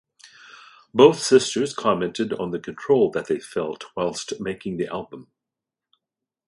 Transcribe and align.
Both 0.95 1.19
sisters 1.21 1.75
commented 1.75 2.33
on 2.33 2.49
the 2.49 2.57
control 2.57 3.11
that 3.11 3.27
they 3.27 3.37
felt 3.39 3.85
whilst 3.95 4.39
making 4.41 4.77
the 4.77 4.87
album. 4.87 5.27